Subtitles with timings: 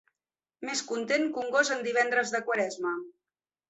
[0.69, 2.99] Més content que un gos en divendres de Quaresma.